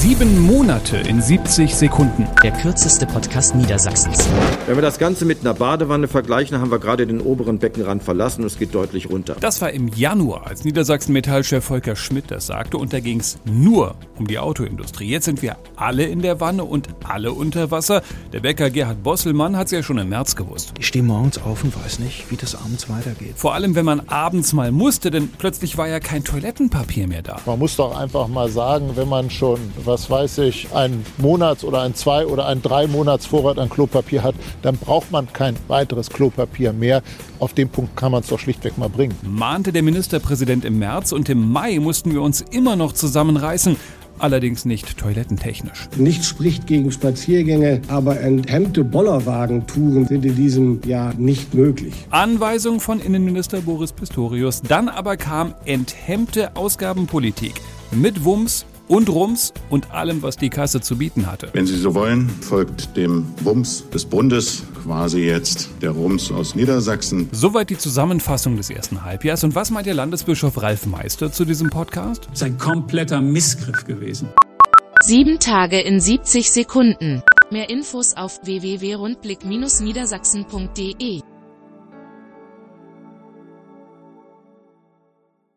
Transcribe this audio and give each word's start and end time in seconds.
Sieben 0.00 0.46
Monate 0.46 0.96
in 0.96 1.20
70 1.20 1.74
Sekunden. 1.74 2.24
Der 2.44 2.52
kürzeste 2.52 3.04
Podcast 3.04 3.56
Niedersachsens. 3.56 4.28
Wenn 4.68 4.76
wir 4.76 4.82
das 4.82 5.00
Ganze 5.00 5.24
mit 5.24 5.40
einer 5.40 5.54
Badewanne 5.54 6.06
vergleichen, 6.06 6.60
haben 6.60 6.70
wir 6.70 6.78
gerade 6.78 7.04
den 7.04 7.20
oberen 7.20 7.58
Beckenrand 7.58 8.04
verlassen 8.04 8.42
und 8.42 8.46
es 8.46 8.60
geht 8.60 8.76
deutlich 8.76 9.10
runter. 9.10 9.34
Das 9.40 9.60
war 9.60 9.72
im 9.72 9.88
Januar, 9.88 10.46
als 10.46 10.64
Niedersachsen-Metallchef 10.64 11.64
Volker 11.64 11.96
Schmidt 11.96 12.30
das 12.30 12.46
sagte 12.46 12.76
und 12.78 12.92
da 12.92 13.00
ging 13.00 13.18
es 13.18 13.40
nur 13.44 13.96
um 14.16 14.28
die 14.28 14.38
Autoindustrie. 14.38 15.08
Jetzt 15.08 15.24
sind 15.24 15.42
wir 15.42 15.56
alle 15.74 16.04
in 16.04 16.22
der 16.22 16.38
Wanne 16.38 16.62
und 16.62 16.88
alle 17.02 17.32
unter 17.32 17.72
Wasser. 17.72 18.02
Der 18.32 18.38
Bäcker 18.38 18.70
Gerhard 18.70 19.02
Bosselmann 19.02 19.56
hat 19.56 19.66
es 19.66 19.72
ja 19.72 19.82
schon 19.82 19.98
im 19.98 20.10
März 20.10 20.36
gewusst. 20.36 20.74
Ich 20.78 20.86
stehe 20.86 21.02
morgens 21.02 21.38
auf 21.38 21.64
und 21.64 21.74
weiß 21.84 21.98
nicht, 21.98 22.30
wie 22.30 22.36
das 22.36 22.54
abends 22.54 22.88
weitergeht. 22.88 23.32
Vor 23.34 23.54
allem, 23.54 23.74
wenn 23.74 23.84
man 23.84 24.08
abends 24.08 24.52
mal 24.52 24.70
musste, 24.70 25.10
denn 25.10 25.28
plötzlich 25.28 25.76
war 25.76 25.88
ja 25.88 25.98
kein 25.98 26.22
Toilettenpapier 26.22 27.08
mehr 27.08 27.22
da. 27.22 27.40
Man 27.46 27.58
muss 27.58 27.74
doch 27.74 27.98
einfach 27.98 28.28
mal 28.28 28.48
sagen, 28.48 28.92
wenn 28.94 29.08
man 29.08 29.28
schon, 29.28 29.58
was 29.88 30.08
weiß 30.08 30.38
ich, 30.38 30.72
einen 30.72 31.04
Monats- 31.16 31.64
oder 31.64 31.80
ein 31.82 31.94
Zwei- 31.94 32.26
oder 32.26 32.46
ein 32.46 32.62
Drei-Monats-Vorrat 32.62 33.58
an 33.58 33.68
Klopapier 33.68 34.22
hat, 34.22 34.36
dann 34.62 34.76
braucht 34.76 35.10
man 35.10 35.32
kein 35.32 35.56
weiteres 35.66 36.10
Klopapier 36.10 36.72
mehr. 36.72 37.02
Auf 37.40 37.54
den 37.54 37.68
Punkt 37.68 37.96
kann 37.96 38.12
man 38.12 38.22
es 38.22 38.28
doch 38.28 38.38
schlichtweg 38.38 38.78
mal 38.78 38.88
bringen. 38.88 39.16
Mahnte 39.22 39.72
der 39.72 39.82
Ministerpräsident 39.82 40.64
im 40.64 40.78
März 40.78 41.10
und 41.10 41.28
im 41.28 41.50
Mai 41.50 41.78
mussten 41.80 42.12
wir 42.12 42.22
uns 42.22 42.42
immer 42.42 42.76
noch 42.76 42.92
zusammenreißen. 42.92 43.76
Allerdings 44.20 44.64
nicht 44.64 44.98
toilettentechnisch. 44.98 45.88
Nichts 45.96 46.26
spricht 46.26 46.66
gegen 46.66 46.90
Spaziergänge, 46.90 47.82
aber 47.88 48.20
enthemmte 48.20 48.82
Bollerwagentouren 48.82 50.06
sind 50.06 50.24
in 50.24 50.34
diesem 50.34 50.80
Jahr 50.84 51.14
nicht 51.14 51.54
möglich. 51.54 51.94
Anweisung 52.10 52.80
von 52.80 53.00
Innenminister 53.00 53.60
Boris 53.60 53.92
Pistorius. 53.92 54.60
Dann 54.62 54.88
aber 54.88 55.16
kam 55.16 55.54
enthemmte 55.64 56.56
Ausgabenpolitik. 56.56 57.54
Mit 57.92 58.24
Wumms 58.24 58.66
und 58.88 59.08
Rums 59.08 59.52
und 59.70 59.92
allem, 59.92 60.22
was 60.22 60.36
die 60.36 60.50
Kasse 60.50 60.80
zu 60.80 60.96
bieten 60.96 61.30
hatte. 61.30 61.50
Wenn 61.52 61.66
Sie 61.66 61.76
so 61.76 61.94
wollen, 61.94 62.28
folgt 62.28 62.96
dem 62.96 63.26
Wumms 63.42 63.88
des 63.90 64.04
Bundes 64.04 64.64
quasi 64.82 65.20
jetzt 65.20 65.68
der 65.82 65.90
Rums 65.90 66.32
aus 66.32 66.54
Niedersachsen. 66.54 67.28
Soweit 67.32 67.70
die 67.70 67.78
Zusammenfassung 67.78 68.56
des 68.56 68.70
ersten 68.70 69.04
Halbjahres. 69.04 69.44
Und 69.44 69.54
was 69.54 69.70
meint 69.70 69.86
der 69.86 69.94
Landesbischof 69.94 70.60
Ralf 70.62 70.86
Meister 70.86 71.30
zu 71.30 71.44
diesem 71.44 71.70
Podcast? 71.70 72.26
Das 72.30 72.40
ist 72.40 72.44
ein 72.44 72.58
kompletter 72.58 73.20
Missgriff 73.20 73.84
gewesen. 73.84 74.28
Sieben 75.04 75.38
Tage 75.38 75.80
in 75.80 76.00
70 76.00 76.50
Sekunden. 76.50 77.22
Mehr 77.50 77.70
Infos 77.70 78.14
auf 78.16 78.40
www.rundblick-niedersachsen.de 78.44 81.22